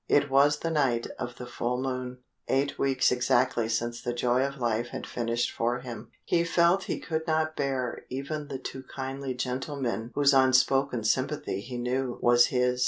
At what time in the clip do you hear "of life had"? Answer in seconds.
4.43-5.05